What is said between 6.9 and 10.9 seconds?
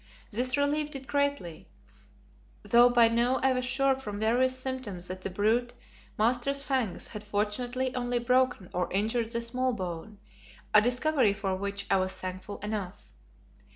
had fortunately only broken or injured the small bone, a